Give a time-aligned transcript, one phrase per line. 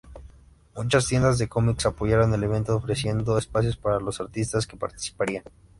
[0.75, 5.43] Muchas tiendas de cómics apoyaron el evento ofreciendo espacios para los artistas que participarían.